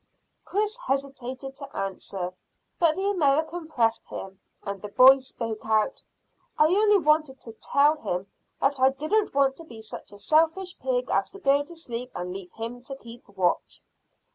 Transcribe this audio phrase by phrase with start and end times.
[0.43, 2.33] Chris hesitated to answer,
[2.79, 6.01] but the American pressed him, and the boy spoke out.
[6.57, 8.25] "I only wanted to tell him
[8.59, 12.09] that I didn't want to be such a selfish pig as to go to sleep
[12.15, 13.83] and leave him to keep watch."